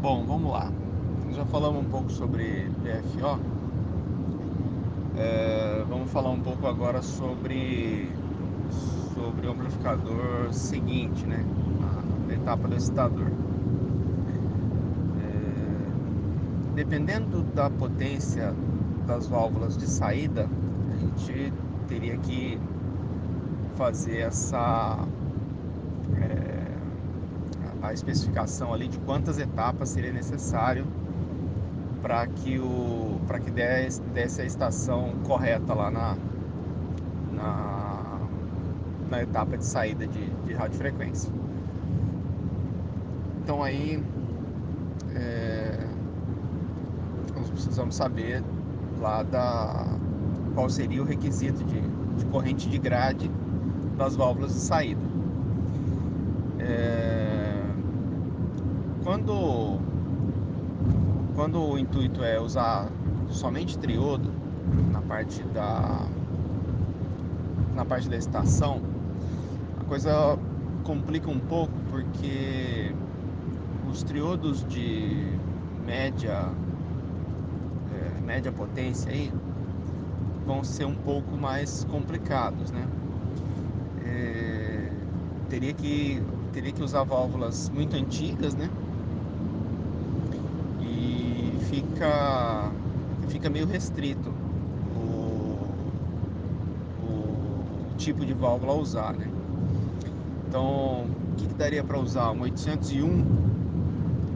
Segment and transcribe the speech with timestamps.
[0.00, 0.72] Bom, vamos lá.
[1.32, 3.38] Já falamos um pouco sobre VFO.
[5.18, 8.10] É, vamos falar um pouco agora sobre
[9.12, 11.44] sobre o amplificador seguinte, né?
[12.30, 13.26] A etapa do excitador.
[15.20, 18.54] É, dependendo da potência
[19.06, 20.48] das válvulas de saída,
[20.94, 21.52] a gente
[21.88, 22.58] teria que
[23.76, 25.06] fazer essa
[26.16, 26.59] é,
[27.82, 30.86] a especificação ali de quantas etapas seria necessário
[32.02, 36.16] para que o para que desse, desse a estação correta lá na,
[37.32, 38.20] na,
[39.08, 41.32] na etapa de saída de, de radiofrequência.
[43.42, 44.02] Então aí
[45.14, 45.86] é,
[47.36, 48.42] nós precisamos saber
[49.00, 49.86] lá da
[50.54, 53.30] qual seria o requisito de, de corrente de grade
[53.96, 55.00] das válvulas de saída.
[56.58, 57.62] É,
[59.04, 59.78] quando,
[61.40, 62.86] quando o intuito é usar
[63.30, 64.30] somente triodo
[64.92, 66.06] na parte da
[67.74, 68.82] na parte da estação,
[69.80, 70.38] a coisa
[70.84, 72.94] complica um pouco porque
[73.90, 75.32] os triodos de
[75.82, 76.44] média
[77.90, 79.32] é, média potência aí
[80.44, 82.86] vão ser um pouco mais complicados, né?
[85.48, 88.68] teria que teria que usar válvulas muito antigas, né?
[91.70, 92.70] Fica
[93.28, 94.28] fica meio restrito
[94.96, 95.56] o,
[97.04, 99.30] o tipo de válvula a usar, né?
[100.48, 102.30] Então, o que, que daria para usar?
[102.30, 103.24] Uma 801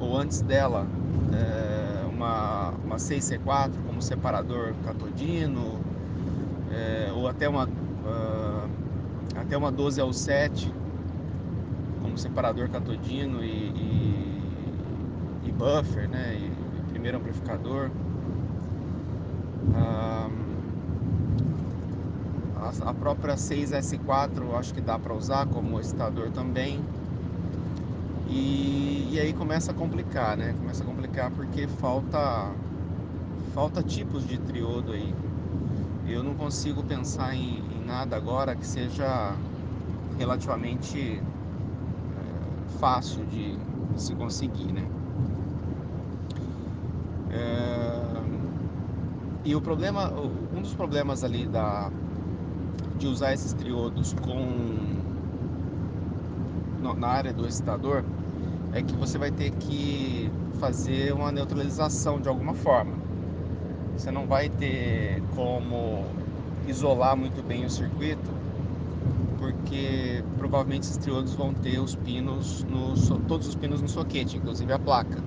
[0.00, 0.86] ou antes dela
[1.32, 5.78] é, uma, uma 6C4 como separador catodino
[6.72, 8.68] é, ou até uma uh,
[9.36, 10.72] até uma 12 ao 7
[12.18, 14.42] separador catodino e, e,
[15.46, 16.36] e buffer, né?
[16.38, 16.67] E
[16.98, 17.90] primeiro amplificador.
[22.84, 26.80] A, própria 6S4 acho que dá para usar como excitador também.
[28.28, 30.54] E, e, aí começa a complicar, né?
[30.58, 32.50] Começa a complicar porque falta
[33.54, 35.14] falta tipos de triodo aí.
[36.06, 39.34] Eu não consigo pensar em, em nada agora que seja
[40.18, 41.22] relativamente
[42.80, 43.56] fácil de
[43.96, 44.97] se conseguir, né?
[47.38, 47.98] É...
[49.44, 50.12] E o problema,
[50.54, 51.90] um dos problemas ali da
[52.98, 54.98] de usar esses triodos com
[56.98, 58.02] na área do excitador
[58.72, 62.92] é que você vai ter que fazer uma neutralização de alguma forma.
[63.96, 66.04] Você não vai ter como
[66.66, 68.38] isolar muito bem o circuito
[69.38, 74.72] porque provavelmente esses triodos vão ter os pinos, no, todos os pinos no soquete, inclusive
[74.72, 75.22] a placa.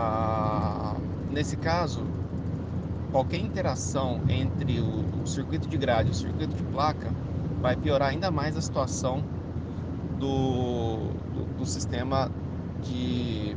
[0.00, 0.94] Ah,
[1.28, 2.04] nesse caso,
[3.10, 7.10] qualquer interação entre o, o, circuito de grade e o circuito de placa
[7.60, 9.24] vai piorar ainda mais a situação
[10.20, 10.98] do,
[11.34, 12.30] do, do sistema
[12.84, 13.56] de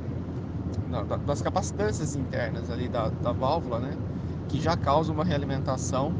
[1.26, 3.96] das capacitâncias internas ali da, da válvula, né,
[4.50, 6.12] que já causa uma realimentação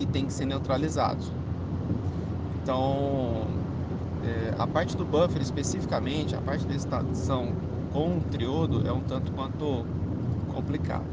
[0.00, 1.32] e tem que ser neutralizados.
[2.62, 3.46] Então,
[4.24, 7.54] é, a parte do buffer especificamente, a parte da estação
[7.92, 9.84] com o triodo é um tanto quanto
[10.54, 11.04] complicado.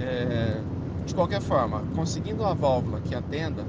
[0.00, 0.60] É,
[1.06, 3.62] de qualquer forma, conseguindo uma válvula que atenda,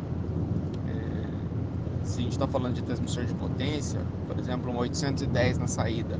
[0.87, 5.67] é, se a gente está falando de transmissor de potência, por exemplo, um 810 na
[5.67, 6.19] saída,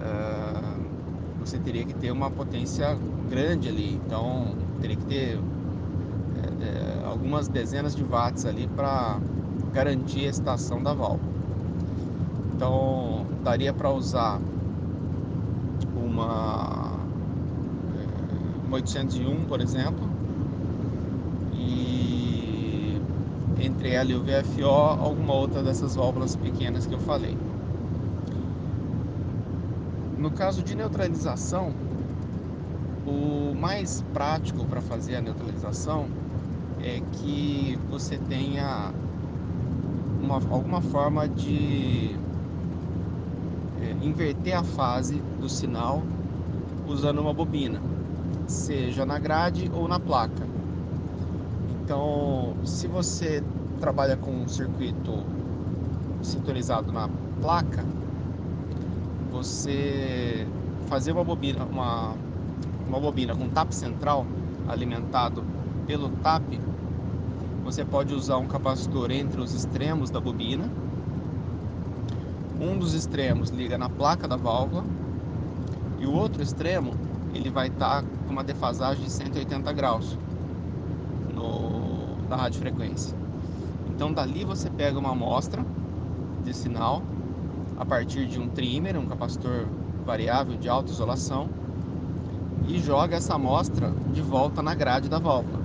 [0.00, 0.62] é,
[1.40, 2.96] você teria que ter uma potência
[3.28, 5.38] grande ali, então teria que ter
[6.62, 9.18] é, algumas dezenas de watts ali para
[9.72, 11.32] garantir a estação da válvula.
[12.54, 14.40] Então daria para usar
[15.96, 16.98] uma,
[17.96, 20.08] é, uma 801, por exemplo,
[21.54, 23.00] e
[23.60, 27.36] entre ela e o VFO alguma outra dessas válvulas pequenas que eu falei.
[30.18, 31.72] No caso de neutralização,
[33.06, 36.06] o mais prático para fazer a neutralização
[36.80, 38.92] é que você tenha
[40.22, 42.16] uma, alguma forma de
[43.82, 46.02] é, inverter a fase do sinal
[46.86, 47.80] usando uma bobina,
[48.46, 50.46] seja na grade ou na placa.
[51.82, 53.42] Então, se você
[53.80, 55.24] trabalha com um circuito
[56.22, 57.08] sintonizado na
[57.40, 57.84] placa,
[59.30, 60.46] você
[60.86, 62.14] fazer uma bobina, uma,
[62.88, 64.26] uma bobina com tap central
[64.68, 65.42] alimentado
[65.86, 66.42] pelo tap
[67.64, 70.68] você pode usar um capacitor entre os extremos da bobina
[72.60, 74.84] Um dos extremos liga na placa da válvula
[75.98, 76.94] e o outro extremo
[77.34, 80.18] ele vai estar tá com uma defasagem de 180 graus
[81.34, 83.16] no, na radiofrequência.
[83.88, 85.64] Então dali você pega uma amostra
[86.44, 87.02] de sinal
[87.78, 89.66] a partir de um trimmer, um capacitor
[90.04, 91.48] variável de alta isolação
[92.68, 95.62] e joga essa amostra de volta na grade da válvula.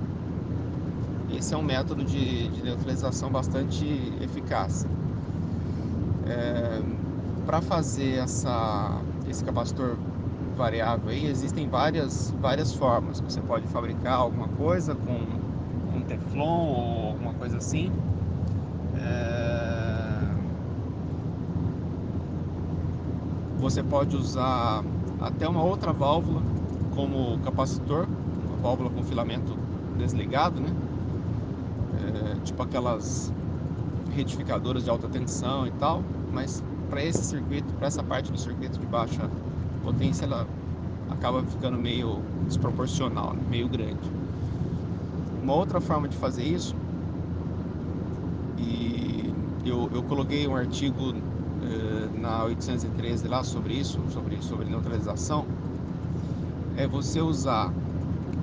[1.36, 3.84] Esse é um método de, de neutralização bastante
[4.20, 4.86] eficaz.
[6.28, 6.82] É,
[7.46, 9.98] Para fazer essa, esse capacitor
[10.56, 13.20] variável aí, existem várias, várias formas.
[13.20, 15.14] Você pode fabricar alguma coisa com
[15.96, 17.92] um teflon ou alguma coisa assim.
[18.94, 20.36] É,
[23.56, 24.84] você pode usar
[25.20, 26.42] até uma outra válvula
[26.90, 28.08] como capacitor,
[28.44, 29.58] uma válvula com filamento
[29.96, 30.76] desligado, né?
[31.92, 33.32] É, tipo aquelas
[34.14, 36.02] retificadoras de alta tensão e tal,
[36.32, 39.28] mas para esse circuito, para essa parte do circuito de baixa
[39.82, 40.46] potência, ela
[41.10, 43.42] acaba ficando meio desproporcional, né?
[43.48, 44.10] meio grande.
[45.42, 46.74] Uma outra forma de fazer isso,
[48.58, 49.32] e
[49.64, 51.14] eu, eu coloquei um artigo
[51.62, 55.46] eh, na 813 lá sobre isso, sobre, sobre neutralização,
[56.76, 57.72] é você usar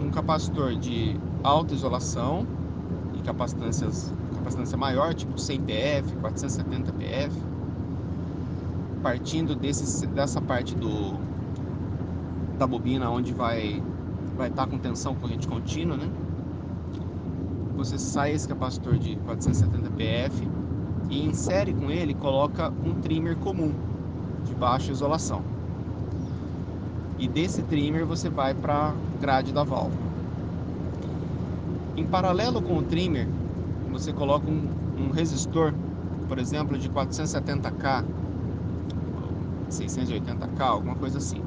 [0.01, 2.45] um capacitor de alta isolação
[3.13, 4.11] e capacitâncias
[4.45, 7.42] capacitância maior, tipo 100 PF, 470 PF,
[9.01, 11.15] partindo desse, dessa parte do
[12.57, 13.83] da bobina onde vai
[14.38, 16.09] vai estar tá com tensão corrente contínua, né?
[17.75, 20.47] Você sai esse capacitor de 470 PF
[21.09, 23.74] e insere com ele, coloca um trimmer comum
[24.45, 25.42] de baixa isolação.
[27.18, 30.06] E desse trimmer você vai para grade da válvula.
[31.97, 33.27] Em paralelo com o trimmer,
[33.97, 34.68] você coloca um,
[35.00, 35.74] um resistor,
[36.27, 38.03] por exemplo, de 470K,
[39.69, 41.42] 680K, alguma coisa assim.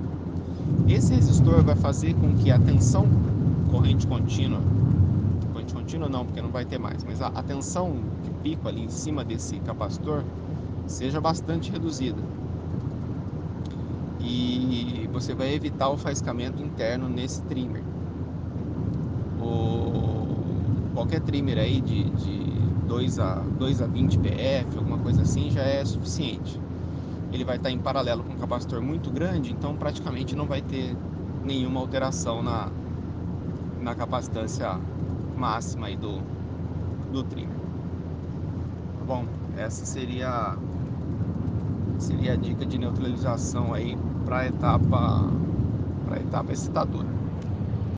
[0.88, 3.06] Esse resistor vai fazer com que a tensão
[3.70, 4.60] corrente contínua,
[5.52, 8.84] corrente contínua não, porque não vai ter mais, mas a, a tensão de pico ali
[8.84, 10.24] em cima desse capacitor
[10.86, 12.20] seja bastante reduzida.
[14.20, 17.82] E você vai evitar o faiscamento interno nesse trimmer.
[19.38, 20.18] O
[20.98, 22.40] qualquer trimmer aí de, de
[22.88, 26.60] 2 a 2 a 20 PF, alguma coisa assim, já é suficiente.
[27.32, 30.96] Ele vai estar em paralelo com um capacitor muito grande, então praticamente não vai ter
[31.44, 32.68] nenhuma alteração na,
[33.80, 34.76] na capacitância
[35.36, 36.20] máxima aí do,
[37.12, 37.56] do trimmer.
[38.98, 39.24] Tá bom,
[39.56, 40.56] essa seria
[41.98, 45.30] seria a dica de neutralização aí para a etapa
[46.20, 47.17] etapa excitadora.